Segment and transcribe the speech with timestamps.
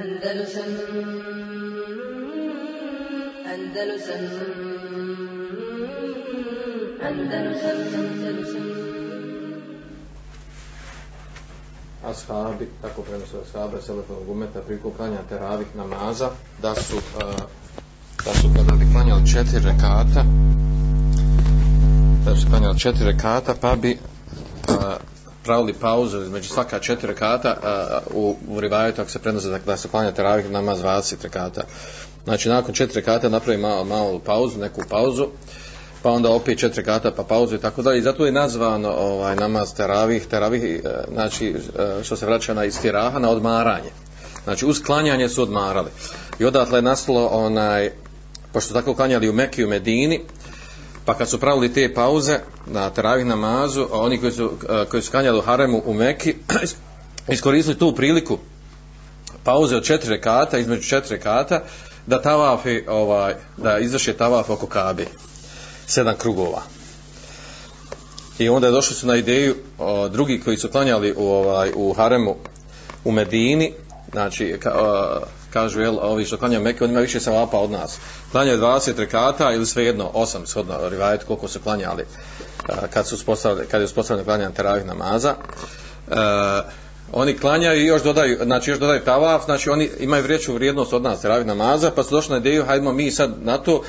[0.00, 0.70] Andalusam
[3.52, 4.22] Andalusam
[7.08, 8.66] Andalusam Andalusam.
[12.04, 16.30] Ashabi, tako prenosu ashabe Selefovog umeta priliku klanja teravih namaza,
[16.62, 17.02] da su, uh,
[18.24, 20.24] da su kada bi klanjali četiri rekata,
[22.24, 23.98] da su klanjali četiri rekata, pa bi
[25.44, 27.56] pravili pauzu između svaka četiri rekata
[28.14, 31.62] u, u rivajetu, ako se prenose da, da se klanja teravih namaz 20 rekata.
[32.24, 35.26] Znači, nakon četiri rekata napravi malo, malo pauzu, neku pauzu,
[36.02, 37.98] pa onda opet četiri kata pa pauzu i tako dalje.
[37.98, 40.80] I zato je nazvano ovaj namaz teravih teravih e,
[41.12, 43.90] znači e, što se vraća na istiraha na odmaranje.
[44.44, 45.90] Znači uz klanjanje su odmarali.
[46.38, 47.90] I odatle je nastalo onaj
[48.52, 50.20] pošto tako klanjali u Mekiju Medini
[51.04, 54.50] pa kad su pravili te pauze na teravih namazu a oni koji su,
[54.90, 56.34] koji su kanjali u Haremu u Meki
[57.34, 58.38] iskoristili tu priliku
[59.44, 61.62] pauze od četiri rekata, između četiri rekata,
[62.06, 65.06] da tavafi ovaj da izvrše tavaf oko Kabe
[65.86, 66.62] sedam krugova.
[68.38, 71.92] I onda je došli su na ideju o, drugi koji su klanjali u, ovaj, u
[71.92, 72.36] Haremu
[73.04, 73.72] u Medini,
[74.12, 75.20] znači ka, o,
[75.52, 77.98] kažu jel, ovi što klanjaju Mekke, oni imaju više salapa od nas.
[78.32, 83.66] Klanjaju 20 rekata ili svejedno 8 shodno rivajet koliko su klanjali e, kad su uspostavili,
[83.66, 85.34] kad je uspostavljeno klanjanje teravih namaza.
[86.10, 86.62] A,
[87.12, 91.02] oni klanjaju i još dodaju, znači još dodaju tavaf, znači oni imaju vreću vrijednost od
[91.02, 93.82] nas teravih namaza, pa su došli na ideju, hajdemo mi sad na to,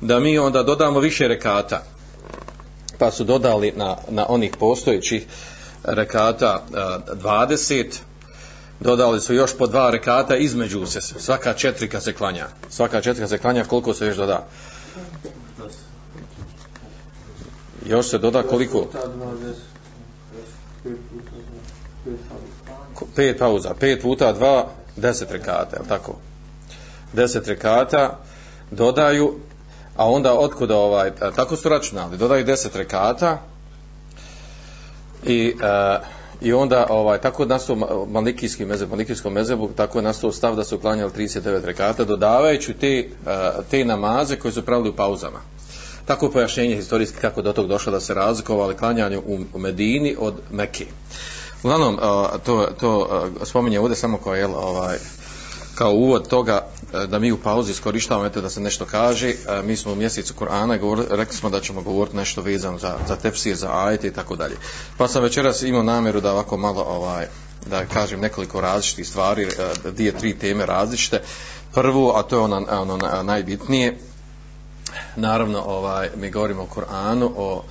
[0.00, 1.82] da mi onda dodamo više rekata
[2.98, 5.26] pa su dodali na, na onih postojećih
[5.84, 6.76] rekata e,
[7.12, 7.84] uh, 20
[8.80, 12.46] dodali su još po dva rekata između se svaka četrika se klanja.
[12.70, 14.46] Svaka četrika se klanja koliko se još doda?
[17.86, 18.86] Još se doda koliko?
[23.16, 23.74] Pet pauza.
[23.80, 26.16] Pet puta dva deset rekata je tako?
[27.12, 28.18] Deset rekata
[28.70, 29.34] dodaju
[29.98, 33.38] a onda otkuda ovaj, tako su računali, dodaju deset rekata
[35.24, 36.06] i, uh,
[36.40, 40.78] i onda ovaj, tako nastao malikijski mezeb, malikijskom mezebu, tako je nastao stav da su
[40.78, 45.40] klanjali 39 rekata, dodavajući te, eh, te namaze koje su pravili u pauzama.
[46.04, 49.22] Tako pojašnjenje historijski kako do tog došlo da se razlikovali klanjanju
[49.54, 50.86] u, Medini od Mekke.
[51.62, 53.08] Uglavnom, eh, to, to
[53.42, 54.96] eh, spominje ovdje samo kao, jel, ovaj,
[55.74, 59.28] kao uvod toga E, da mi u pauzi iskorištavamo eto da se nešto kaže.
[59.28, 63.16] E, mi smo u mjesecu Kur'ana rekli smo da ćemo govoriti nešto vezano za, za
[63.16, 64.56] tefsir, za ajete i tako dalje.
[64.96, 67.26] Pa sam večeras imao namjeru da ovako malo ovaj,
[67.66, 71.22] da kažem nekoliko različitih stvari, e, dvije, tri teme različite.
[71.74, 73.98] Prvu, a to je ono, ono najbitnije,
[75.16, 77.64] naravno ovaj, mi govorimo o Kur'anu, o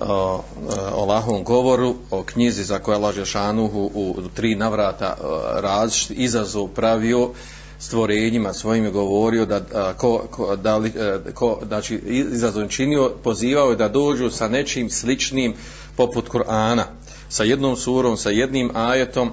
[0.00, 0.44] o,
[0.92, 5.16] o Allahovom govoru, o knjizi za koje laže Šanuhu u, u tri navrata
[5.60, 7.30] različit izazov pravio,
[7.79, 13.11] stvorenjima svojim je govorio da, a, ko, ko, da li, a, ko, znači izazovim činio,
[13.23, 15.53] pozivao je da dođu sa nečim sličnim
[15.95, 16.83] poput Kur'ana,
[17.29, 19.31] sa jednom surom, sa jednim ajetom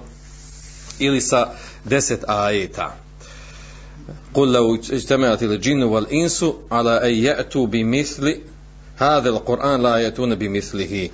[0.98, 1.50] ili sa
[1.84, 2.96] deset ajeta.
[4.34, 8.40] قل لو اجتمعت الجن والإنس على أن يأتوا بمثل
[8.96, 11.10] هذا القرآن لا يأتون بمثله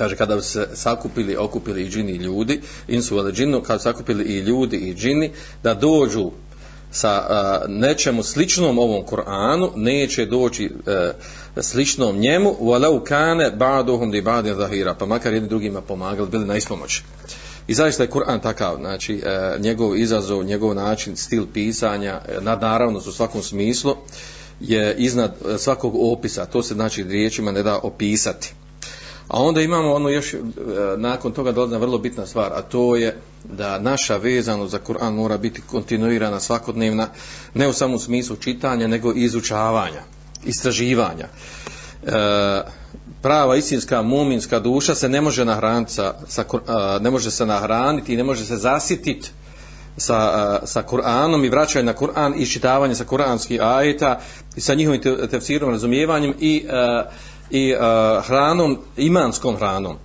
[0.00, 3.82] kaže kada bi se sakupili, okupili i džini i ljudi, insu ili džinu, kada bi
[3.82, 5.30] sakupili i ljudi i džini,
[5.62, 6.30] da dođu
[6.90, 11.12] sa a, nečemu sličnom ovom Kur'anu, neće doći a,
[11.62, 16.56] sličnom njemu, walau kane ba'duhum di ba'din zahira, pa makar jedni drugima pomagali, bili na
[16.56, 17.02] ispomoć.
[17.68, 22.40] I zaista je Kur'an takav, znači a, e, njegov izazov, njegov način, stil pisanja, e,
[22.40, 23.96] nadnaravnost u svakom smislu,
[24.60, 28.54] je iznad e, svakog opisa, to se znači riječima ne da opisati.
[29.30, 30.38] A onda imamo ono još, e,
[30.96, 35.38] nakon toga dolazi vrlo bitna stvar, a to je da naša vezano za Kur'an mora
[35.38, 37.08] biti kontinuirana, svakodnevna,
[37.54, 40.02] ne u samom smislu čitanja, nego i izučavanja,
[40.44, 41.26] istraživanja.
[41.26, 42.10] E,
[43.22, 48.12] prava istinska muminska duša se ne može nahraniti sa, sa e, ne može se nahraniti
[48.12, 49.30] i ne može se zasititi
[49.96, 54.20] sa, e, sa Kur'anom i vraćanje na Kur'an i čitavanje sa kuranskih ajeta
[54.56, 55.00] i sa njihovim
[55.30, 57.04] tefsirom razumijevanjem i e,
[57.50, 57.80] i uh,
[58.26, 59.96] hranom, imanskom hranom.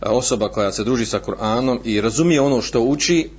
[0.00, 3.30] Osoba koja se druži sa Kur'anom i razumije ono što uči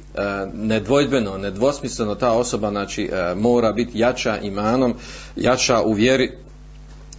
[0.53, 4.95] nedvojbeno, nedvosmisleno ta osoba znači mora biti jača imanom,
[5.35, 6.31] jača u vjeri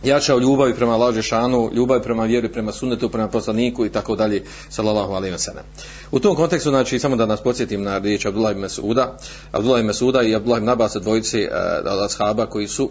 [0.03, 4.17] jača u ljubavi prema laže šanu, ljubavi prema vjeri, prema sunnetu, prema poslaniku i tako
[4.17, 5.65] dalje, sallallahu alaihi wa sallam.
[6.11, 9.17] U tom kontekstu, znači, samo da nas podsjetim na riječ Abdullah ibn Mesuda,
[9.53, 12.91] Abdullah ibn Mesuda i Abdullah ibn Abbas dvojice uh, od ashaba koji su, uh,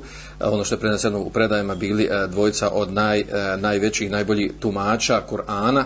[0.53, 5.21] ono što je preneseno u predajama, bili uh, dvojica od naj, uh, najvećih, najboljih tumača
[5.29, 5.83] Kur'ana,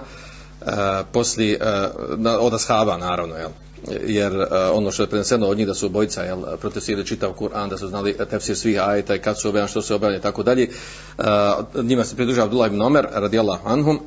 [0.62, 0.68] uh,
[1.12, 3.50] posli, uh, od ashaba, naravno, jel?
[4.06, 7.70] Jer uh, ono što je preneseno od njih da su obojica jel, protestirali čitav Kur'an,
[7.70, 10.44] da su znali tefsir svih ajeta i kad su objavljeni, što se objavljeni i tako
[10.44, 10.70] dalje.
[11.18, 11.26] Uh,
[11.86, 14.00] njima se pridružava Abdullah ibn Omer, radijallahu anhum,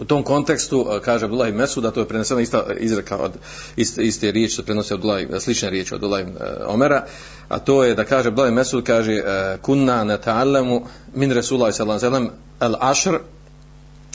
[0.00, 3.32] U tom kontekstu e, kaže Abdullah ibn Mesud, da to je preneseno ista izreka od
[3.76, 6.36] iste, iste riječi, što prenosi Abdullah, slične riječi od Abdullah ibn
[6.66, 7.06] Omera,
[7.48, 9.22] a to je da kaže Abdullah ibn Mesud, kaže
[9.62, 10.80] kunna nata'allamu
[11.14, 13.18] min Resulullah sallallahu alaihi sallam al ashr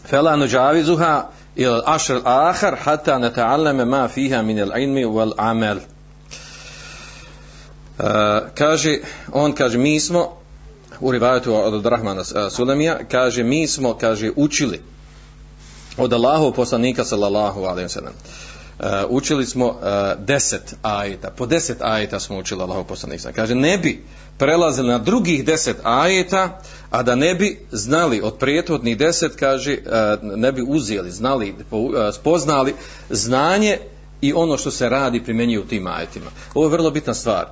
[0.05, 1.29] fela nuđavizuha
[1.59, 5.77] il ašr al ahar hata ne ta'alleme ma fiha min al ilmi wal amel.
[7.99, 8.99] Uh, e, kaže,
[9.31, 10.37] on kaže, mi smo
[10.99, 14.81] u rivajetu od Rahmana e, Sulemija, kaže, mi smo, kaže, učili
[15.97, 18.13] od Allahov poslanika sallallahu alejhi ve sellem.
[18.13, 18.48] Uh,
[18.79, 19.75] Eh, učili smo uh,
[20.25, 23.31] deset ajeta, po deset ajeta smo učili Allahov poslanika.
[23.31, 24.03] Kaže, ne bi
[24.37, 30.37] prelazili na drugih deset ajeta, a da ne bi znali od prijetodnih deset, kaže, uh,
[30.37, 31.55] ne bi uzeli, znali,
[32.13, 32.73] spoznali
[33.09, 33.77] znanje
[34.21, 36.31] i ono što se radi primjenjuje u tim ajetima.
[36.53, 37.45] Ovo je vrlo bitna stvar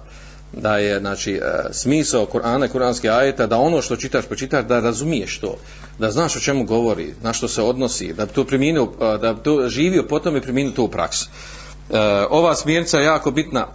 [0.53, 1.41] da je znači e,
[1.71, 5.57] smisao Kur'ana i kuranskih ajeta da ono što čitaš počitaš da razumiješ to
[5.99, 9.33] da znaš o čemu govori na što se odnosi da bi to primjenio e, da
[9.33, 11.25] bi to živio potom i primijenio to u praksi.
[11.89, 11.99] E,
[12.29, 13.67] ova smjernica je jako bitna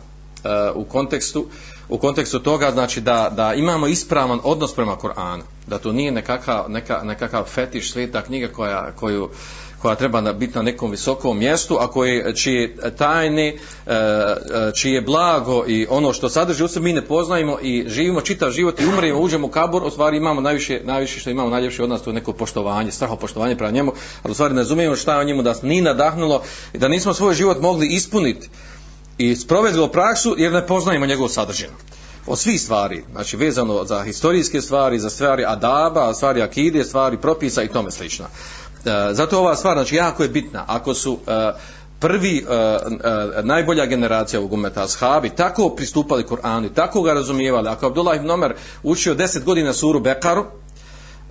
[0.75, 1.47] u kontekstu
[1.89, 6.71] u kontekstu toga znači da, da imamo ispravan odnos prema Kur'anu da to nije nekakav,
[6.71, 9.31] neka, nekakav fetiš sveta knjiga koja, koju
[9.83, 13.55] koja treba biti na nekom visokom mjestu, a koje, čije tajne, e,
[13.87, 18.51] e, čije blago i ono što sadrži u sebi mi ne poznajemo i živimo čitav
[18.51, 21.89] život i umremo, uđemo u kabor, u stvari imamo najviše, najviše što imamo najljepše od
[21.89, 23.93] nas, to je neko poštovanje, straho poštovanje prema njemu,
[24.23, 26.43] ali u stvari ne razumijemo šta je o njemu da ni nadahnulo
[26.73, 28.49] i da nismo svoj život mogli ispuniti
[29.19, 31.75] i sprovedilo praksu jer ne poznajemo njegovu sadržinu
[32.27, 37.63] od svih stvari, znači vezano za historijske stvari, za stvari adaba, stvari akide, stvari propisa
[37.63, 38.25] i tome slično.
[38.87, 40.65] E, zato ova stvar znači jako je bitna.
[40.67, 41.53] Ako su e,
[41.99, 47.69] prvi e, najbolja generacija ovog umeta ashabi tako pristupali Kur'anu tako ga razumijevali.
[47.69, 50.45] Ako Abdullah ibn Omer učio 10 godina suru Bekaru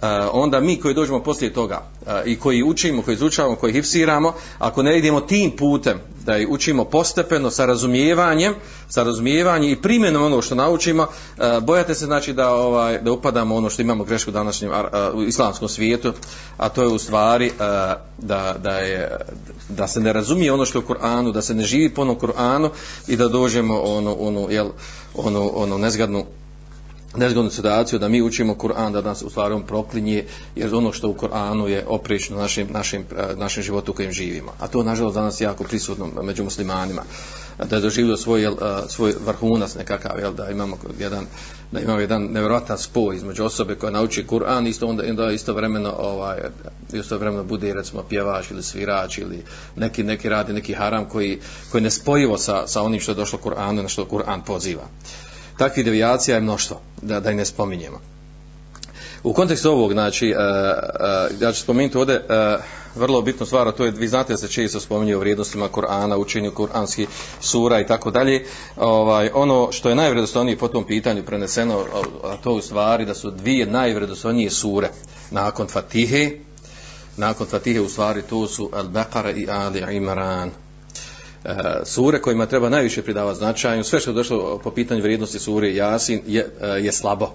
[0.01, 4.33] E, onda mi koji dođemo poslije toga e, i koji učimo, koji izučavamo, koji hipsiramo,
[4.59, 8.53] ako ne idemo tim putem da je učimo postepeno sa razumijevanjem,
[8.89, 11.03] sa razumijevanjem i primjenom ono što naučimo,
[11.37, 14.71] e, bojate se znači da ovaj da upadamo ono što imamo grešku u današnjem
[15.13, 16.13] u islamskom svijetu,
[16.57, 17.51] a to je u stvari
[18.17, 19.17] da, da je
[19.69, 22.19] da se ne razumije ono što je u Kur'anu, da se ne živi po onom
[22.19, 22.69] Kur'anu
[23.07, 24.69] i da dođemo ono ono jel
[25.15, 26.25] ono ono nezgadnu
[27.15, 30.25] nezgodnu situaciju da mi učimo Kur'an da nas u stvari on proklinje
[30.55, 34.53] jer ono što u Kur'anu je oprično našim, našim, e, našim životu u kojem živimo.
[34.59, 37.03] A to nažalost danas je jako prisutno među muslimanima
[37.69, 41.25] da je doživio svoj, jel, e, svoj vrhunac nekakav jel, da imamo jedan
[41.71, 45.95] da imamo jedan nevjerojatan spoj između osobe koja nauči Kur'an isto onda, onda isto vremeno
[45.97, 46.39] ovaj,
[46.93, 49.43] isto vremeno bude recimo pjevač ili svirač ili
[49.75, 51.39] neki, neki radi neki haram koji,
[51.71, 54.83] koji ne spojivo sa, sa onim što je došlo Kur'anu na što Kur'an poziva.
[54.83, 55.30] Uh,
[55.61, 57.99] takvih devijacija je mnoštvo, da, da ih ne spominjemo.
[59.23, 60.37] U kontekstu ovog, znači, uh,
[61.35, 62.63] uh, ja ću spomenuti ovdje uh,
[62.95, 66.17] vrlo bitnu stvar, a to je, vi znate da se često spominje o vrijednostima Kur'ana,
[66.17, 67.07] učenju Kur'anskih
[67.41, 68.45] sura i tako dalje.
[68.77, 71.85] Ovaj, ono što je najvredostojnije po tom pitanju preneseno,
[72.23, 74.89] a to u stvari da su dvije najvredostojnije sure
[75.31, 76.31] nakon Fatihe,
[77.17, 80.51] nakon Fatihe u stvari to su Al-Baqara i Ali Imran.
[81.45, 85.75] Eh, sure kojima treba najviše pridavati značaju, sve što je došlo po pitanju vrijednosti sure
[85.75, 87.33] Jasin je, eh, je slabo.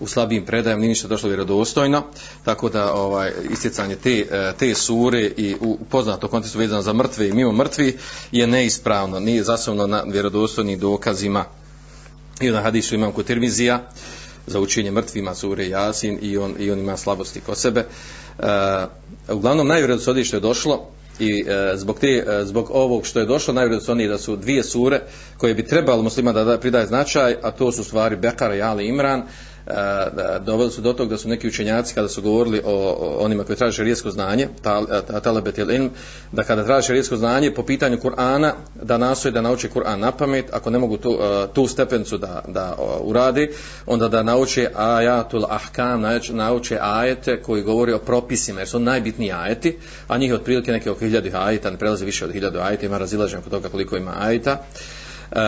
[0.00, 2.02] U slabijim predajem nije ništa došlo vjerodostojno,
[2.44, 7.28] tako da ovaj isticanje te, eh, te sure i u poznato kontekstu vezano za mrtve
[7.28, 7.98] i mimo mrtvi
[8.32, 11.44] je neispravno, nije zasnovno na vjerodostojnim dokazima.
[12.40, 13.90] I na hadisu imam kod Tirmizija
[14.46, 17.86] za učenje mrtvima sure Jasin i on, i on ima slabosti kod sebe.
[18.38, 18.44] Uh,
[19.28, 20.88] uglavnom najvjerodostojnije što je došlo
[21.18, 25.00] i e, zbog te e, zbog ovog što je došlo najvrednije da su dvije sure
[25.36, 28.86] koje bi trebalo muslima da, da pridaje značaj a to su stvari Bekara i Ali
[28.86, 29.22] Imran
[30.40, 33.56] doveli su do tog da su neki učenjaci kada su govorili o, o onima koji
[33.56, 34.86] traže rijesko znanje tal,
[35.22, 35.90] talabet il ilm
[36.32, 38.52] da kada traže šerijetsko znanje po pitanju Kur'ana
[38.82, 41.18] da nastoje da nauče Kur'an na pamet ako ne mogu tu,
[41.54, 43.50] tu stepencu da, da uradi
[43.86, 49.78] onda da nauče ajatul ahkam nauče ajete koji govori o propisima jer su najbitniji ajeti
[50.08, 52.98] a njih je otprilike neke oko hiljadu ajeta ne prelazi više od hiljadu ajeta ima
[52.98, 54.58] razilažen oko toga koliko ima ajeta.
[55.32, 55.38] Uh,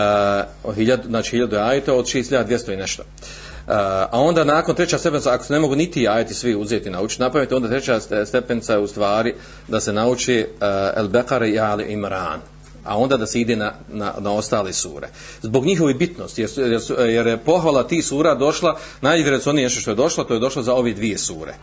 [0.63, 3.03] o hiljadu, znači hiljadu ajeta od 6200 i nešto.
[3.03, 3.71] Uh, Eh,
[4.11, 7.51] a onda nakon treća stepenca, ako se ne mogu niti ajeti svi uzeti naučiti napamet,
[7.51, 9.33] onda treća stepenca je u stvari
[9.67, 12.41] da se nauči uh, El Bekare i Ali Imran
[12.85, 15.07] a onda da se ide na, na, na ostale sure.
[15.41, 20.23] Zbog njihove bitnosti, jer, jer, jer je pohvala ti sura došla, najvrednije što je došlo,
[20.23, 21.55] to je došlo za ove dvije sure.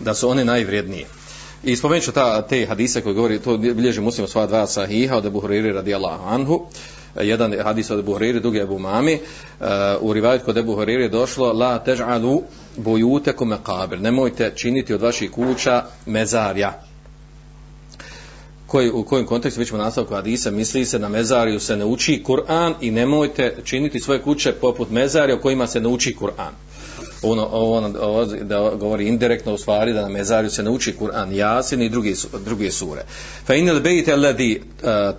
[0.00, 1.06] Da su one najvrijednije.
[1.64, 5.26] I spomenut ću ta, te hadise koji govori, to bilježi muslim sva dva sahiha od
[5.26, 6.66] Ebu Huriri radijallahu anhu,
[7.16, 9.66] Eh, jedan hadis od Ebu Huriri, drugi Ebu Mami, uh,
[10.00, 12.42] u rivajet kod Ebu Huriri došlo, la tež'alu
[12.76, 16.72] bojute kome kabir, nemojte činiti od vaših kuća mezarja.
[18.66, 22.22] Koji, u kojem kontekstu, već ćemo nastavku hadisa, misli se na mezariju se ne uči
[22.26, 26.69] Kur'an i nemojte činiti svoje kuće poput mezarja u kojima se ne uči Kur'an
[27.22, 31.32] ono, ovo, ono, ovo da govori indirektno u stvari da na mezarju se nauči Kur'an
[31.32, 33.02] Jasin i druge, druge sure.
[33.46, 34.60] Fa inil bejte alladhi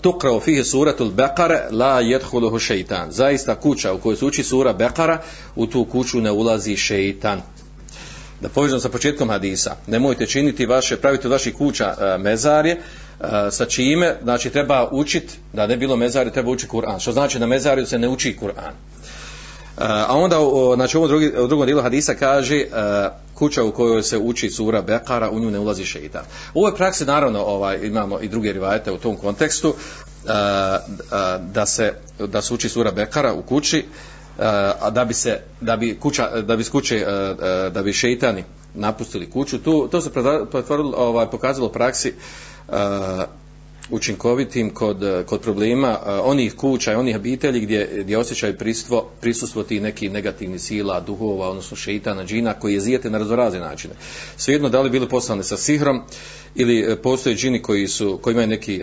[0.01, 3.11] tuqra tukrao fihi suratul Beqara la jedhuluhu šeitan.
[3.11, 5.17] Zaista kuća u kojoj se uči sura Bekara
[5.55, 7.41] u tu kuću ne ulazi šeitan.
[8.41, 9.75] Da povežem sa početkom hadisa.
[9.87, 12.81] Nemojte činiti vaše, pravite od vaših kuća e, mezarje, e,
[13.51, 16.99] sa čime, znači treba učit, da ne bilo mezarje, treba učiti Kur'an.
[16.99, 18.73] Što znači na mezarju se ne uči Kur'an.
[19.81, 20.37] A onda
[20.75, 22.65] znači u drugi u drugom dijelu hadisa kaže e,
[23.33, 26.23] kuća u kojoj se uči sura Bekara u nju ne ulazi šejtan.
[26.53, 30.33] U ovoj praksi naravno ovaj imamo i druge rivajete u tom kontekstu e, e,
[31.53, 33.85] da se da se uči sura Bekara u kući
[34.79, 37.05] a da bi se da bi kuća da bi skuće
[37.73, 40.09] da bi šejtani napustili kuću to to se
[40.51, 42.13] pretvorilo ovaj pokazalo u praksi
[43.89, 49.09] učinkovitim kod, eh, kod problema eh, onih kuća i onih obitelji gdje, gdje osjećaju prisutvo,
[49.21, 53.93] prisustvo tih nekih negativnih sila, duhova, odnosno šeitana, džina, koji je zijete na razvorazne načine.
[54.37, 56.01] Svejedno, da li bili poslane sa sihrom,
[56.55, 58.81] ili eh, postoje džini koji su koji imaju neki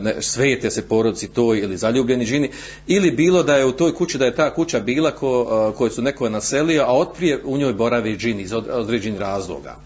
[0.00, 2.50] ne, svete se porodci toj ili zaljubljeni džini
[2.86, 6.02] ili bilo da je u toj kući da je ta kuća bila ko, koje su
[6.02, 9.76] neko naselio a otprije u njoj boravi džini iz određenih razloga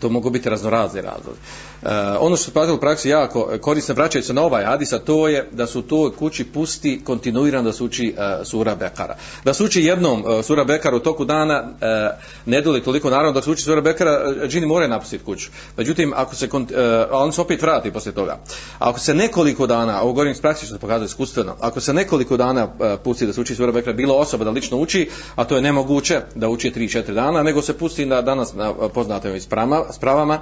[0.00, 1.38] to mogu biti raznorazni razlozi.
[1.82, 1.88] E,
[2.20, 5.28] ono što se pratilo u praksi jako korisno vraćajući se na ovaj hadis, a to
[5.28, 9.16] je da su to kući pusti kontinuirano da se uči e, sura Bekara.
[9.44, 12.10] Da se uči jednom e, sura Bekara u toku dana e,
[12.46, 15.50] ne doli toliko, naravno da se uči sura Bekara, e, džini moraju napustiti kuću.
[15.76, 18.38] Međutim, ako se, e, on se opet vrati poslije toga.
[18.78, 22.36] Ako se nekoliko dana, ovo govorim iz praksi što se pokazuje iskustveno, ako se nekoliko
[22.36, 25.56] dana e, pusti da se uči sura Bekara, bilo osoba da lično uči, a to
[25.56, 30.38] je nemoguće da uči 3-4 dana, nego se pusti na danas na poznatom isprama, spravama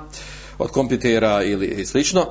[0.59, 2.27] od kompjutera ili slično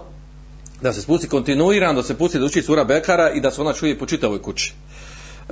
[0.81, 3.73] da se spusti kontinuirano da se pusti da uči sura Bekara i da se ona
[3.73, 4.73] čuje po čitavoj kući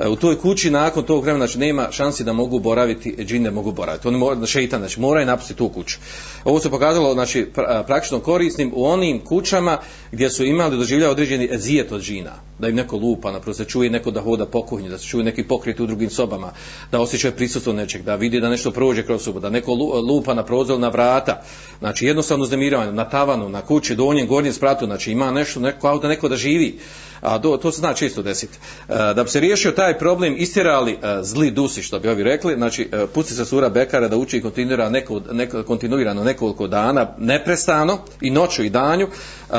[0.07, 4.07] u toj kući nakon tog vremena znači nema šansi da mogu boraviti džine mogu boraviti.
[4.07, 5.97] Oni mora šejtan znači moraju napustiti tu kuću.
[6.43, 7.47] Ovo se pokazalo znači
[7.87, 9.77] praktično korisnim u onim kućama
[10.11, 12.31] gdje su imali doživljaj određeni ezijet od džina.
[12.59, 15.23] Da im neko lupa na se čuje neko da hoda po kuhinji da se čuje
[15.23, 16.51] neki pokret u drugim sobama
[16.91, 19.73] da osjećaju prisustvo nečeg da vidi da nešto prođe kroz sobu da neko
[20.07, 21.41] lupa na prozor na vrata.
[21.79, 25.97] Znači jednostavno uznemiravanje na tavanu na kući donjem gornjem spratu znači ima nešto neko kao
[25.99, 26.79] da neko da živi
[27.21, 28.57] a do, to se zna često desiti.
[28.89, 32.55] E, da bi se riješio taj problem, istirali e, zli dusi, što bi ovi rekli,
[32.55, 37.99] znači e, pusti se sura Bekara da uči kontinuirano, neko, neko, kontinuirano nekoliko dana, neprestano,
[38.21, 39.57] i noću i danju, e,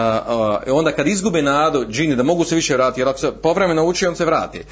[0.67, 3.85] e, onda kad izgube nadu, džini, da mogu se više vratiti, jer ako se povremeno
[3.85, 4.63] uči, on se vrati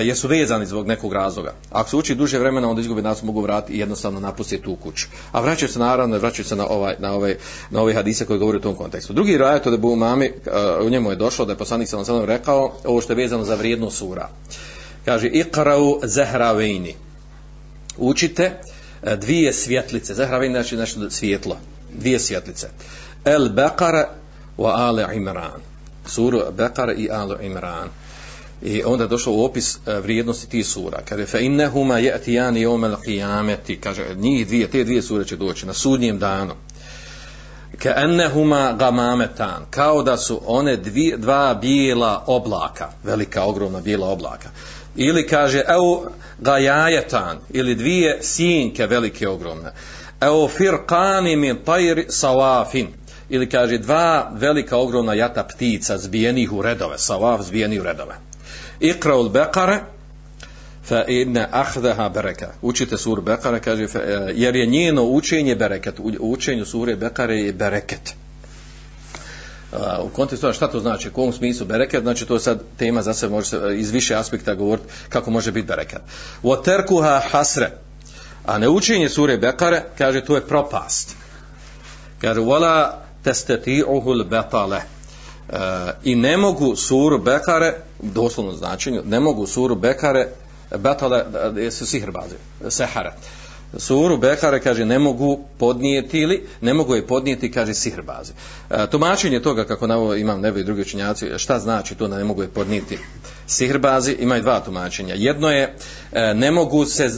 [0.00, 1.54] jesu vezani zbog nekog razloga.
[1.70, 5.06] Ako se uči duže vremena, onda izgubi nas mogu vratiti i jednostavno napustiti tu kuću.
[5.32, 7.36] A vraćaju se naravno, vraćaju se na ovaj, na ovaj,
[7.70, 9.12] na ovaj hadise koji govori u tom kontekstu.
[9.12, 10.32] Drugi rajet od Ebu Mami,
[10.82, 13.54] u njemu je došlo da je poslanik sallam sallam rekao ovo što je vezano za
[13.54, 14.28] vrijednu sura.
[15.04, 16.94] Kaže, iqrau zahravejni.
[17.96, 18.52] Učite
[19.16, 20.14] dvije svjetlice.
[20.14, 21.56] Zahravejni znači nešto svjetlo.
[21.92, 22.68] Dvije svjetlice.
[23.24, 24.08] El Bekara
[24.58, 25.60] wa Ale Imran.
[26.06, 27.88] Suru Bekara i Ale Imran.
[28.64, 31.02] I onda je u opis e, vrijednosti tih sura.
[31.08, 33.80] Kaže, fe innehuma je'tijani yawmal qiyameti.
[33.80, 36.54] kaže, njih dvije, te dvije sure će doći na sudnjem danu.
[37.78, 44.48] Ka ennehuma gamametan, kao da su one dvije, dva bijela oblaka, velika, ogromna bijela oblaka.
[44.96, 46.06] Ili kaže, evo
[46.38, 49.72] gajajetan, ili dvije sinke velike, ogromne.
[50.20, 52.86] Evo firqani min tajr sawafin,
[53.28, 58.14] ili kaže, dva velika, ogromna jata ptica zbijenih u redove, sawaf zbijenih u redove.
[58.80, 59.80] Iqra ul Beqara
[60.84, 62.48] fa inna akhdaha baraka.
[62.62, 65.98] Učite suru Beqara kaže fa, e, jer je njeno učenje bereket.
[65.98, 68.14] U učenju sure Beqare je bereket.
[70.02, 73.14] u kontekstu šta to znači, u kom smislu bereket, znači to je sad tema za
[73.14, 76.00] se može se e, iz više aspekta govoriti kako može biti bereket.
[76.42, 77.70] Wa tarkuha hasre.
[78.44, 81.16] A ne učenje sure Bekare, kaže, to je propast.
[82.20, 82.90] Kaže, wala
[83.24, 84.82] tastati'uhu al-batalah
[85.52, 85.56] E,
[86.04, 90.28] I ne mogu suru Bekare doslovno značenju, ne mogu suru Bekare
[90.78, 91.24] batale,
[91.58, 92.34] e, su sihrbazi,
[92.68, 93.12] sehare.
[93.78, 98.32] suru Bekare kaže ne mogu podnijeti ili ne mogu je podnijeti kaže sihrbazi.
[98.70, 102.18] E, tumačenje toga kako na ovo imam nebo i drugi učinjaci šta znači to da
[102.18, 102.98] ne mogu je podnijeti
[103.46, 105.14] sihrbazi imaju dva tumačenja.
[105.14, 105.76] Jedno je
[106.12, 107.10] e, ne mogu se e,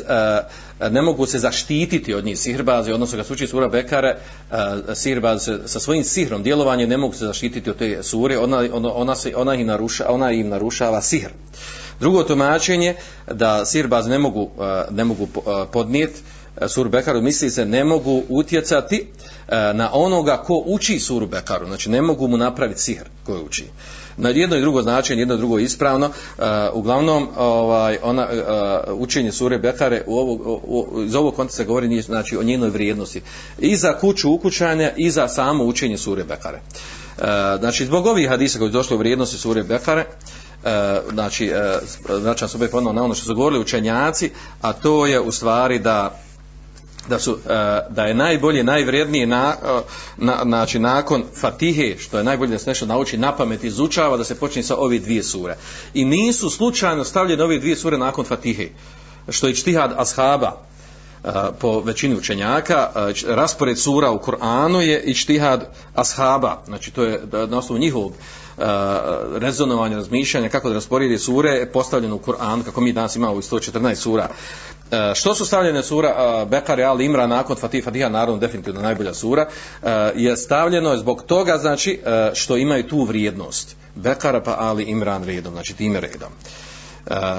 [0.80, 5.52] E, ne mogu se zaštititi od njih sihrbazi, odnosno kad suči sura Bekare, e, sihrbazi
[5.66, 9.32] sa svojim sihrom djelovanjem ne mogu se zaštititi od te sure, ona, ona, ona, se,
[9.36, 11.30] ona, im, naruša, ona im narušava sihr.
[12.00, 12.94] Drugo tumačenje
[13.30, 15.40] da sihrbazi ne mogu, e, ne mogu e,
[15.72, 16.20] podnijeti
[16.68, 19.06] suru Bekaru, misli se ne mogu utjecati
[19.74, 23.64] na onoga ko uči suru Bekaru, znači ne mogu mu napraviti sihr koji uči.
[24.16, 29.32] Na jedno i drugo značenje, jedno i drugo ispravno, uh, uglavnom ovaj, ona, uh, učenje
[29.32, 33.22] sure Bekare u ovog, u, u, iz ovog konteksta govori nije, znači, o njenoj vrijednosti.
[33.58, 36.60] I za kuću ukućanja i za samo učenje sure Bekare.
[37.18, 40.04] Uh, e, znači, zbog ovih hadisa koji su došli u vrijednosti sure Bekare,
[40.64, 40.70] Uh,
[41.12, 41.52] znači,
[42.08, 44.30] uh, znači se opet ponovno na ono što su govorili učenjaci,
[44.60, 46.23] a to je u stvari da
[47.08, 47.48] da su e,
[47.90, 49.80] da je najbolje najvrijednije na, e,
[50.16, 54.24] na znači nakon Fatihe što je najbolje da se nešto nauči na pamet izučava da
[54.24, 55.56] se počne sa ove dvije sure.
[55.94, 58.68] I nisu slučajno stavljene ove dvije sure nakon Fatihe
[59.28, 60.52] što je čtihad ashaba
[61.24, 66.62] e, po većini učenjaka e, raspored sura u Koranu je i čtihad ashaba.
[66.66, 68.12] Znači to je na osnovu njihovog
[69.34, 73.94] rezonovanja, razmišljanja kako da rasporedi sure je postavljeno u Kur'an kako mi danas imamo 114
[73.94, 74.28] sura.
[74.90, 79.14] E, što su stavljene sura uh, Bekar Al Imran nakon Fatih Fatiha naravno definitivno najbolja
[79.14, 79.46] sura
[79.82, 83.76] e, je stavljeno je zbog toga znači e, što imaju tu vrijednost.
[83.94, 86.32] Bekara pa Ali Imran redom znači time redom.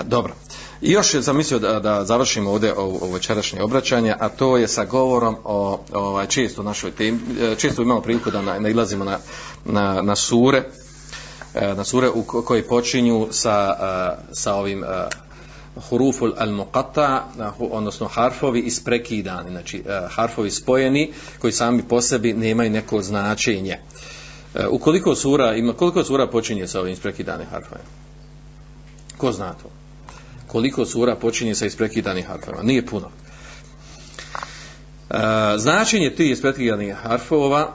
[0.03, 0.33] Dobro.
[0.81, 4.85] I još sam mislio da, da završimo ovdje ovo večerašnje obraćanje a to je sa
[4.85, 7.19] govorom o ovaj često našoj temi
[7.57, 9.17] često imamo priliku da nailazimo na,
[9.65, 10.63] na, na sure
[11.75, 13.75] na sure u koji počinju sa,
[14.31, 14.83] sa ovim
[15.75, 17.21] huruful al muqatta
[17.59, 23.79] odnosno harfovi isprekidani znači e, harfovi spojeni koji sami po sebi nemaju neko značenje.
[24.55, 27.87] E, Ukoliko sura ima koliko sura počinje sa ovim isprekidanim harfovima?
[29.17, 29.69] Ko zna to?
[30.47, 32.63] Koliko sura počinje sa isprekidanim harfovima?
[32.63, 33.09] Nije puno.
[35.09, 35.17] E,
[35.57, 37.73] značenje tih isprekidanih harfova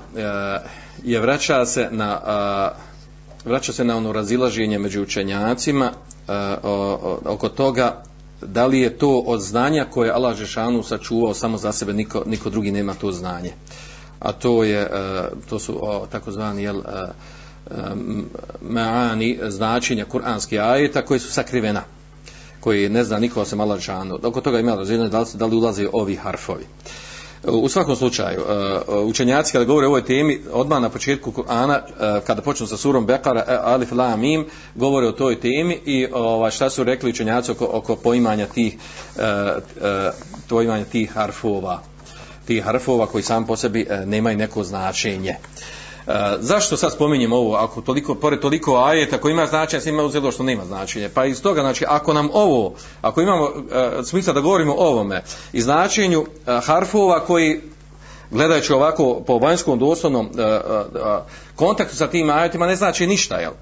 [1.05, 2.21] je vraća se na
[3.45, 5.93] vraća se na ono razilaženje među učenjacima
[6.31, 6.57] E,
[7.25, 8.03] oko toga
[8.43, 12.51] da li je to od znanja koje Allah Žešanu sačuvao samo za sebe, niko, niko
[12.51, 13.53] drugi nema to znanje.
[14.21, 14.89] A to je, e,
[15.49, 17.09] to su takozvani jel, e,
[18.63, 21.83] maani značenja kuranski ajeta koji su sakrivena
[22.61, 24.19] koji ne zna niko osim Allah Žešanu.
[24.23, 26.65] Oko toga ima razvijenje da, da li ulaze ovi harfovi.
[26.65, 27.10] Uh,
[27.45, 32.21] U svakom slučaju, e, učenjaci kada govore o ovoj temi, odmah na početku Kur'ana, e,
[32.27, 36.51] kada počnu sa surom Bekara, e, Alif, La, Mim, govore o toj temi i ova,
[36.51, 38.77] šta su rekli učenjaci oko, oko poimanja tih,
[40.49, 41.83] poimanja tih harfova,
[42.47, 45.31] tih harfova koji sam po sebi nemaju neko značenje.
[45.31, 45.80] Uh,
[46.41, 50.43] zašto sad spominjem ovo, ako toliko, pored toliko ajeta koji ima značenje, ima uzelo što
[50.43, 51.09] nema značenje.
[51.09, 53.53] Pa iz toga, znači, ako nam ovo, ako imamo uh,
[54.05, 56.27] smisla da govorimo o ovome i značenju uh,
[56.67, 57.61] harfova koji,
[58.31, 61.01] gledajući ovako po vanjskom doslovnom uh, uh,
[61.57, 63.53] kontaktu sa tim ajetima, ne znači ništa, jel?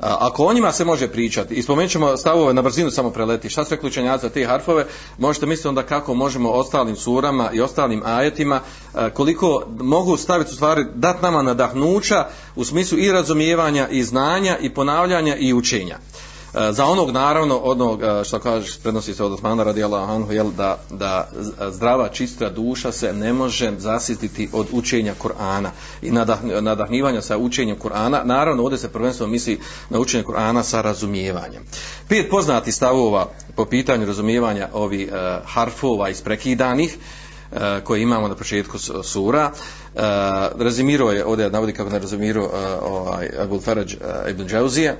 [0.00, 3.64] Ako o njima se može pričati i spomenut ćemo stavove na brzinu samo preleti šta
[3.64, 4.86] su rekli učenjaci za te harfove
[5.18, 8.60] možete misliti onda kako možemo ostalim surama i ostalim ajetima
[9.14, 14.74] koliko mogu staviti u stvari dat nama nadahnuća u smislu i razumijevanja i znanja i
[14.74, 15.98] ponavljanja i učenja.
[16.58, 20.50] E, za onog naravno onog e, što kaže prenosi se od Osmana radijallahu anhu jel
[20.50, 25.70] da da e, zdrava čista duša se ne može zasititi od učenja Kur'ana
[26.02, 28.24] i nadah, nadahnivanja sa učenjem Kur'ana.
[28.24, 31.62] Naravno ovdje se prvenstveno misli na učenje Kur'ana sa razumijevanjem.
[32.08, 36.96] Pet poznati stavova po pitanju razumijevanja ovih uh, harfova isprekidanih
[37.52, 39.50] uh, koje imamo na početku sura.
[39.94, 40.00] Uh,
[40.58, 42.50] razumirao je ovdje navodi kako ne razumirao uh,
[42.82, 44.96] ovaj Abul Faraj uh, ibn Džauzije.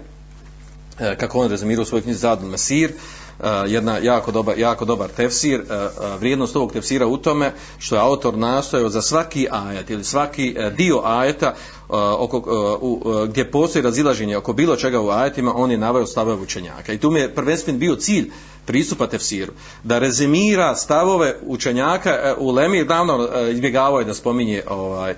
[1.01, 5.11] E, kako on rezimirao u svojoj knjizi Zadul Mesir, e, jedna jako dobar, jako dobar
[5.11, 10.05] tefsir, e, vrijednost ovog tefsira u tome što je autor nastojao za svaki ajet ili
[10.05, 11.55] svaki dio ajeta
[11.88, 15.79] Uh, oko, uh, u, uh, gdje postoji razilaženje oko bilo čega u ajetima, on je
[15.79, 16.92] naveo stavove učenjaka.
[16.92, 18.31] I tu mi je prvenstven bio cilj
[18.68, 19.53] pristupa tefsiru,
[19.85, 25.14] da rezimira stavove učenjaka e, u Lemi, davno e, izbjegavao je da spominje ovaj,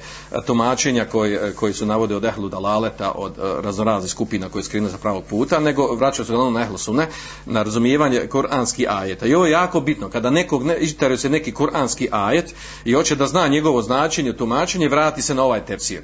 [0.47, 4.99] tumačenja koji, e, koji su navode od ehlu dalaleta, od raznoraznih skupina koji skrinu za
[4.99, 7.09] pravog puta, nego vraćaju se na ehlu sune,
[7.47, 9.27] na razumijevanje kuranski ajeta.
[9.27, 12.55] I ovo je jako bitno, kada nekog ne, interesuje se neki kuranski ajet
[12.85, 16.03] i hoće da zna njegovo značenje, tumačenje, vrati se na ovaj tefsir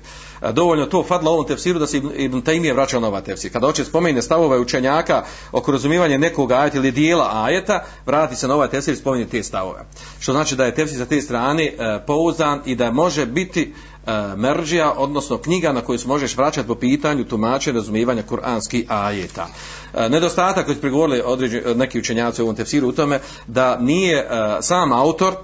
[0.57, 3.53] dovoljno to fadla ovom tefsiru da se Ibn, Taymije vraća na ovaj tefsir.
[3.53, 8.55] Kada hoće spomene stavove učenjaka oko razumijevanja nekog ajeta ili dijela ajeta, vrati se na
[8.55, 9.85] ovaj tefsir i spomene te stavove.
[10.21, 13.73] Što znači da je tefsir sa te strane e, pouzdan i da može biti
[14.07, 19.47] e, merđija, odnosno knjiga na koju se možeš vraćati po pitanju tumačenja razumijevanja kuranskih ajeta.
[19.95, 24.19] E, nedostatak koji su pregovorili određeni, neki učenjaci u ovom tefsiru u tome da nije
[24.19, 24.27] e,
[24.61, 25.35] sam autor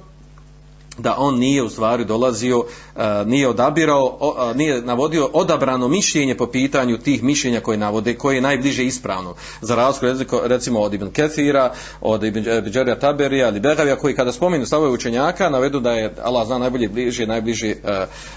[0.98, 2.64] da on nije u stvari dolazio,
[2.96, 4.18] E, nije odabirao,
[4.52, 9.34] e, nije navodio odabrano mišljenje po pitanju tih mišljenja koje navode, koje je najbliže ispravno.
[9.60, 14.66] Za razliku recimo od Ibn Kethira, od Ibn Đerja Taberija ili Begavija, koji kada spomenu
[14.66, 17.90] stavove učenjaka, navedu da je Allah zna najbolje bliže, najbliže uh,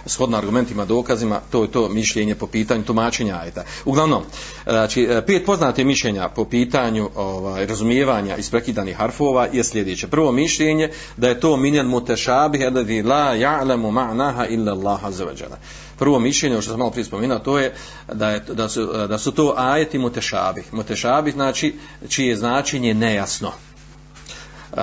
[0.06, 3.64] shodno argumentima, dokazima, to je to mišljenje po pitanju tumačenja ajeta.
[3.86, 4.24] Uglavnom,
[4.64, 10.08] znači, pet poznate mišljenja po pitanju ovaj, razumijevanja isprekidanih harfova je sljedeće.
[10.08, 12.62] Prvo mišljenje da je to minjan mutešabih,
[13.06, 15.58] la ya'lamu ma'naha illa Allah azza wa jalla.
[15.98, 17.74] Prvo mišljenje što sam malo prije spomenuo to je
[18.14, 20.74] da je da su da su to ajeti mutashabih.
[20.74, 21.76] Mutashabih znači
[22.10, 23.52] čije značenje nejasno.
[24.74, 24.80] Uh,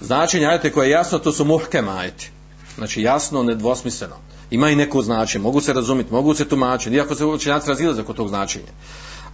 [0.00, 2.30] značenje ajete koje je jasno to su muhkem ajeti.
[2.76, 4.16] Znači jasno, nedvosmisleno.
[4.50, 8.12] Ima i neko značenje, mogu se razumjeti, mogu se tumačiti, iako se učenjaci razilaze oko
[8.12, 8.72] tog značenja.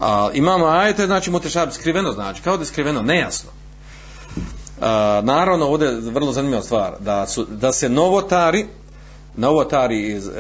[0.00, 3.50] A, imamo ajete, znači mutešab skriveno znači, kao da je skriveno, nejasno.
[4.36, 4.84] Uh,
[5.24, 8.66] naravno ovdje je vrlo zanimljiva stvar da, su, da se novotari
[9.38, 10.32] novotari iz, uh,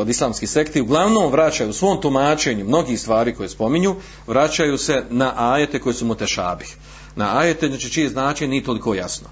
[0.00, 5.32] od islamskih sekti uglavnom vraćaju u svom tumačenju mnogi stvari koje spominju vraćaju se na
[5.36, 6.76] ajete koje su mutešabih.
[7.16, 9.28] Na ajete znači čije značenje nije toliko jasno.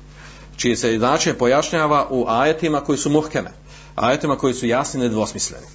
[0.57, 3.51] Čije se značenje pojašnjava u ajetima koji su muhkeme
[3.95, 5.67] ajetima koji su jasni nedvosmisleni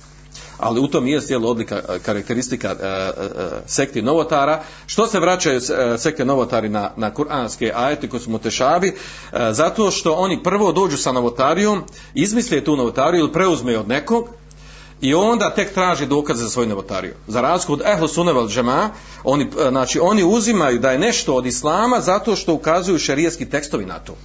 [0.59, 4.63] ali u tom je jel odlika e, karakteristika e, e, e sekti novotara.
[4.85, 8.87] Što se vraćaju e, sekte novotari na, na kuranske ajete koji su mutešavi?
[8.87, 8.93] E,
[9.51, 14.29] zato što oni prvo dođu sa novotarijom, izmisle tu novotariju ili preuzme od nekog,
[15.01, 17.13] I onda tek traži dokaze za svoju novotariju.
[17.27, 18.89] Za razliku od ehlu sunevel džema,
[19.23, 23.85] oni, e, znači, oni uzimaju da je nešto od islama zato što ukazuju šerijski tekstovi
[23.85, 24.15] na to.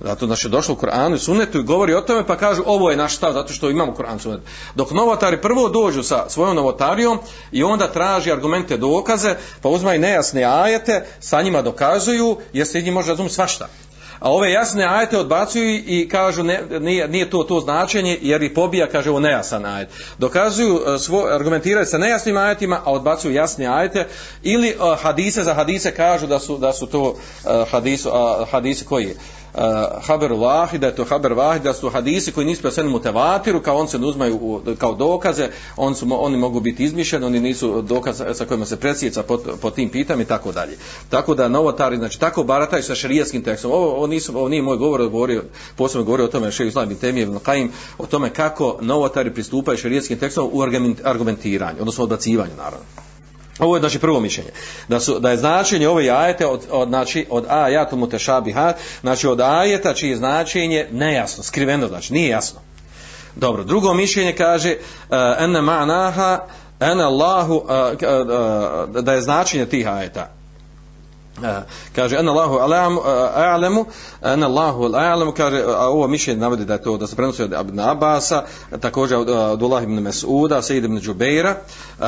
[0.00, 2.96] Zato znači došlo u Koranu i Sunnetu i govori o tome pa kažu ovo je
[2.96, 4.40] naš stav zato što imamo Koran i Sunnet.
[4.74, 7.18] Dok novotari prvo dođu sa svojom novotarijom
[7.52, 12.92] i onda traži argumente dokaze pa uzmaju nejasne ajete sa njima dokazuju jer se njih
[12.92, 13.68] može razumjeti svašta.
[14.20, 18.54] A ove jasne ajete odbacuju i kažu ne, nije, nije to to značenje jer i
[18.54, 19.88] pobija kaže ovo nejasan ajet.
[20.18, 24.06] Dokazuju e, svo, svoj, argumentiraju sa nejasnim ajetima a odbacuju jasne ajete
[24.42, 28.48] ili uh, hadise za hadise kažu da su, da su to e, uh, hadisu, uh,
[28.50, 29.16] hadise koji je
[29.54, 29.60] uh,
[30.06, 33.76] haber vahid, da je to haber vahid, da su hadisi koji nisu preseni mutevatiru, kao
[33.76, 38.34] on se uzmaju u, kao dokaze, on su, oni mogu biti izmišljeni, oni nisu dokaze
[38.34, 40.78] sa kojima se presjeca po, po tim pitam i tako dalje.
[41.08, 43.70] Tako da novotari, znači tako barataju sa šerijaskim tekstom.
[43.70, 45.44] Ovo, ovo, nisu, ovo nije moj govor, govorio,
[45.76, 47.28] posebno govorio o tome šeji Islam i Temije,
[47.98, 50.62] o tome kako novotari pristupaju šerijaskim tekstom u
[51.04, 53.09] argumentiranju, odnosno odbacivanju naravno.
[53.60, 54.50] Pa ovo je znači prvo mišljenje.
[54.88, 59.40] Da su da je značenje ove ajete od od znači od ajatul mutešabihat, znači od
[59.40, 62.60] ajeta čije značenje nejasno, skriveno znači, nije jasno.
[63.36, 64.76] Dobro, drugo mišljenje kaže eh,
[65.38, 66.38] en ma'naha
[66.80, 70.39] ene Allahu eh, eh, da je značenje tih ajeta
[71.94, 73.84] kaže ana Allahu a'lamu
[74.22, 77.80] ana Allahu a'lamu kaže ovo mišljenje navodi da je to da se prenosi od Ibn
[77.80, 78.44] Abasa
[78.80, 81.56] također od Abdullah ibn Mas'uda Sa'id ibn Džubeira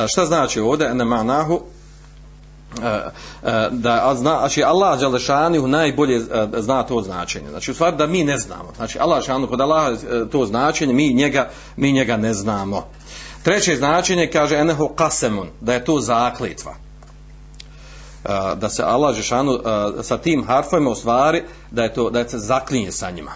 [0.07, 1.59] šta znači ovdje ana ma'nahu
[3.71, 6.21] da zna, znači Allah Đalešani najbolje
[6.57, 7.49] zna to značenje.
[7.49, 8.71] Znači u stvari da mi ne znamo.
[8.75, 12.87] Znači Allah Đalešani kod Allah e, to značenje, mi njega, mi njega ne znamo.
[13.43, 16.75] Treće značenje kaže enehu kasemun, da je to zakletva
[18.55, 19.59] da se Allah Žešanu
[20.01, 23.31] sa tim harfovima u stvari da je to da je se zaklinje sa njima.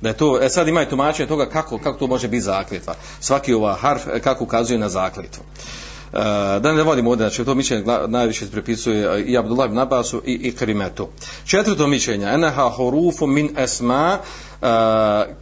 [0.00, 3.54] Da je to e sad imaju tumačenje toga kako kako to može biti zakljetva svaki
[3.54, 7.54] ova harf e, kako ukazuje na zakljetvu Uh, E, da ne vodimo ovdje, znači to
[7.54, 11.08] mišljenje najviše se prepisuje e, i Abdullah ibn Abbasu i, i Krimetu.
[11.44, 14.18] Četvrto mišljenje, enaha hurufu min esma,
[14.60, 14.68] uh,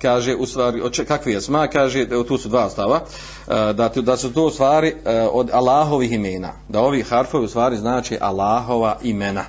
[0.02, 3.00] kaže, u stvari, kakvi esma, kaže, tu su dva stava,
[3.46, 7.48] uh, da, da su to u stvari uh, od Allahovih imena, da ovi harfovi u
[7.48, 9.44] stvari znači Allahova imena.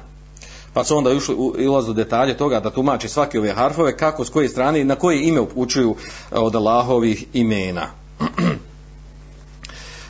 [0.74, 4.30] Pa su onda ušli u ulazu detalje toga da tumači svake ove harfove, kako, s
[4.30, 5.96] koje strane i na koje ime upućuju
[6.32, 7.88] od Allahovih imena.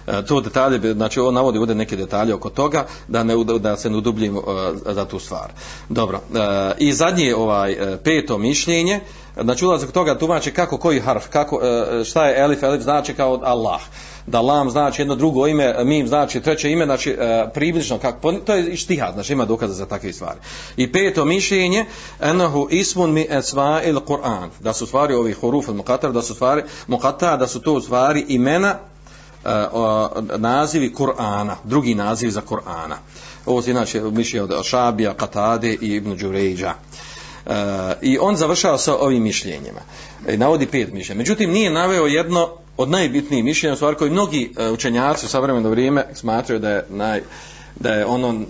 [0.07, 3.89] E, to detalje, znači on navodi ovdje neke detalje oko toga, da, ne, da se
[3.89, 5.51] ne udubljimo e, za tu stvar.
[5.89, 8.99] Dobro, e, i zadnje ovaj peto mišljenje,
[9.41, 11.61] znači ulazak toga tumači kako koji harf, kako,
[12.05, 13.81] šta je elif, elif znači kao Allah
[14.27, 18.55] da lam znači jedno drugo ime, mim znači treće ime, znači e, približno kako to
[18.55, 20.39] je i štiha, znači ima dokaza za takve stvari.
[20.77, 21.85] I peto mišljenje,
[22.21, 26.63] enahu ismun mi esma'il Kur'an, da su stvari ovi huruf al muqatar, da su stvari
[26.87, 28.75] muqatar, da su to stvari imena
[30.37, 32.95] nazivi Kur'ana, drugi naziv za Kur'ana.
[33.45, 36.73] Ovo je inače mišljenje od Šabija, Katade i Ibn Đurejđa.
[37.45, 37.51] Uh,
[38.01, 39.79] I on završava sa ovim mišljenjima.
[40.27, 41.17] E, navodi pet mišljenja.
[41.17, 46.05] Međutim, nije naveo jedno od najbitnijih mišljenja, stvar koji mnogi uh, učenjaci u savremeno vrijeme
[46.13, 47.21] smatraju da je naj,
[47.75, 48.45] da je ono uh,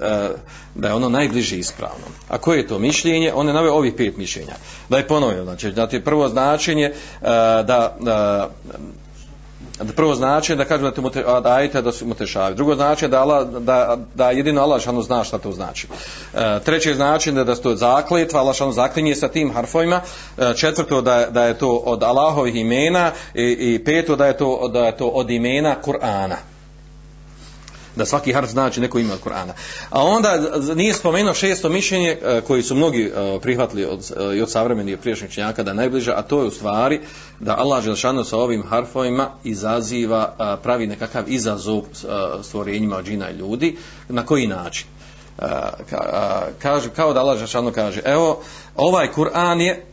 [0.75, 2.05] da je ono najbliže ispravno.
[2.29, 3.33] A koje je to mišljenje?
[3.35, 4.53] On je naveo ovih pet mišljenja.
[4.89, 7.27] Da je ponovio, znači, da je prvo značenje uh,
[7.65, 8.49] da, da
[9.83, 12.55] da prvo znači da kažu da te mute, da ajte da su mutešavi.
[12.55, 15.87] Drugo znači da, Allah, da, da jedino Allah šanu zna šta to znači.
[16.33, 20.01] E, treće znači da, da se to zakletva, Allah šanu zaklinje sa tim harfovima.
[20.37, 24.69] E, četvrto da, da je to od Allahovih imena i, i peto da je to,
[24.73, 26.54] da je to od imena Kur'ana
[27.95, 29.53] da svaki harf znači neko ime od Kur'ana.
[29.89, 30.39] A onda
[30.75, 34.97] nije spomenuo šesto mišljenje e, koji su mnogi e, prihvatili od, e, i od savremenih
[34.97, 37.01] priješnjih činjaka da najbliže, a to je u stvari
[37.39, 41.81] da Allah Želšanu sa ovim harfovima izaziva, pravi nekakav izazov
[42.43, 43.77] stvorenjima od džina i ljudi.
[44.09, 44.87] Na koji način?
[46.59, 48.41] Kaže, kao da Allah Želšanu kaže, evo,
[48.75, 49.85] ovaj Kur'an je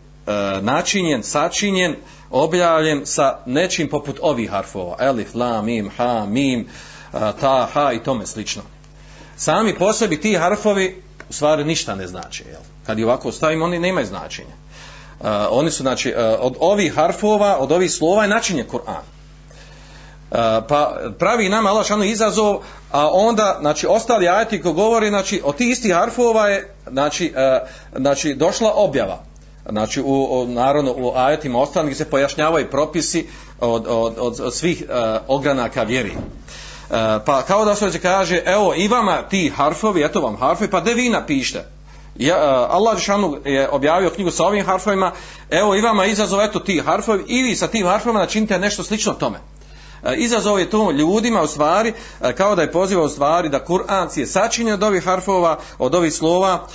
[0.63, 1.97] načinjen, sačinjen,
[2.31, 4.97] objavljen sa nečim poput ovih harfova.
[5.01, 6.69] Elif, la, mim, ha, mim,
[7.13, 8.63] ta, ha i tome slično.
[9.37, 12.45] Sami po sebi ti harfovi u stvari ništa ne znače.
[12.45, 12.61] Jel?
[12.87, 14.55] Kad ih ovako stavimo, oni nemaju značenja.
[15.21, 19.03] Uh, oni su, znači, uh, od ovih harfova, od ovih slova je načinje Kur'an.
[20.31, 20.37] Uh,
[20.69, 22.59] pa pravi nama Allah šanu izazov,
[22.91, 27.69] a onda, znači, ostali ajati ko govori, znači, od tih istih harfova je, znači, uh,
[28.01, 29.23] znači došla objava.
[29.69, 33.27] Znači, u, u, naravno, u ajatima ostalih se pojašnjavaju propisi
[33.61, 34.95] od, od, od, od svih uh,
[35.29, 36.13] ogranaka vjeri.
[36.93, 40.81] E, pa kao da se kaže, evo i vama ti harfovi, eto vam harfovi, pa
[40.81, 41.65] de vi napište.
[42.19, 45.13] Ja, uh, Allah Žešanu je objavio knjigu sa ovim harfovima,
[45.51, 49.13] evo i vama izazov, eto ti harfovi, i vi sa tim harfovima načinite nešto slično
[49.13, 49.39] tome.
[50.05, 51.93] E, izazov je to ljudima u stvari,
[52.37, 56.13] kao da je pozivao u stvari da Kur'an je sačinjen od ovih harfova, od ovih
[56.13, 56.71] slova, uh,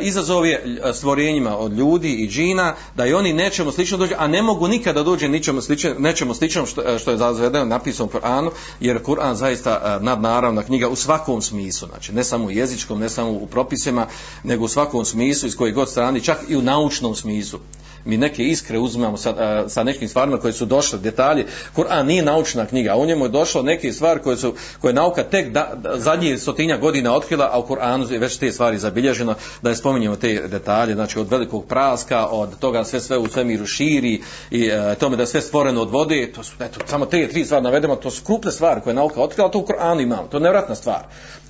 [0.00, 4.42] izazov je stvorenjima od ljudi i džina da i oni nečemu slično dođu, a ne
[4.42, 9.02] mogu nikada dođe ničemu slično, nečemu slično što, što je zavedeno napisano u Kur'anu, jer
[9.02, 13.46] Kur'an zaista nadnaravna knjiga u svakom smislu, znači ne samo u jezičkom, ne samo u
[13.46, 14.06] propisima,
[14.42, 17.58] nego u svakom smislu iz koje god strani, čak i u naučnom smislu
[18.04, 21.46] mi neke iskre uzmemo sa, sa nekim stvarima koje su došle, detalje.
[21.76, 25.24] Kur'an nije naučna knjiga, u njemu je došlo neke stvari koje su koje je nauka
[25.24, 29.34] tek da, da, zadnji stotinja godina otkrila, a u Kur'anu je već te stvari zabilježeno,
[29.62, 33.66] da je spominjemo te detalje, znači od velikog praska, od toga sve sve u svemiru
[33.66, 37.28] širi i e, tome da je sve stvoreno od vode, to su, eto, samo te
[37.28, 40.28] tri stvari navedemo, to su krupne stvari koje je nauka otkrila, to u Kur'anu imamo,
[40.30, 41.02] to je nevratna stvar.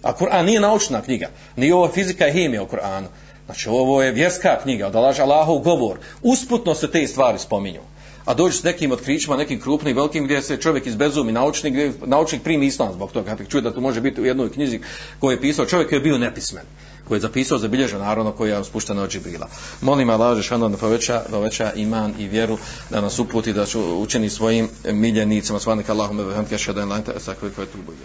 [0.03, 3.07] A Kur'an nije naučna knjiga, ni ovo fizika i hemija u Kur'anu.
[3.47, 5.99] Znači ovo je vjerska knjiga, od Allahov govor.
[6.23, 7.81] Usputno se te stvari spominju.
[8.25, 12.43] A dođe s nekim otkrićima, nekim krupnim, velikim, gdje se čovjek izbezumi, naučnik, gdje naučnik
[12.43, 13.37] primi islam zbog toga.
[13.37, 14.81] Kad čuje da to može biti u jednoj knjizi
[15.21, 16.63] koju je pisao čovjek koji je bio nepismen,
[17.09, 19.49] koji je zapisao, zabilježen, naravno, koji je spušten od Džibrila.
[19.81, 22.59] Molim Allah, Žešanu da poveća, da poveća iman i vjeru,
[22.91, 27.67] da nas uputi, da ću učeni svojim miljenicama, svanika Allahume, vehamke, šedan, lajte, sakve, koje
[27.67, 28.05] tu bude.